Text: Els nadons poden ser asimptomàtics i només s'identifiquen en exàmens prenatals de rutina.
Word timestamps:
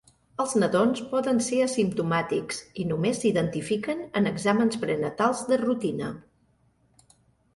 Els 0.43 0.53
nadons 0.61 1.01
poden 1.09 1.41
ser 1.47 1.57
asimptomàtics 1.65 2.61
i 2.83 2.87
només 2.91 3.21
s'identifiquen 3.23 4.01
en 4.21 4.29
exàmens 4.31 4.81
prenatals 4.85 5.43
de 5.51 5.59
rutina. 5.65 6.09